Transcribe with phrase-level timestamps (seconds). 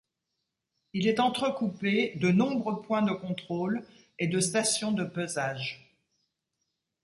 [0.93, 3.85] Il est entrecoupé de nombreux points de contrôle
[4.17, 5.95] et de stations de pesage.